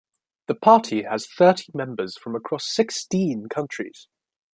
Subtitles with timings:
[0.47, 4.07] The party has thirty members from across sixteen countries.